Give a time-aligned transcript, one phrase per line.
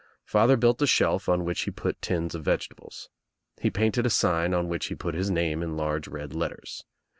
[0.25, 3.11] Father built a shelf on which he put tins of vegetables.
[3.61, 6.83] He painted a sign on which he put his name in large red letters.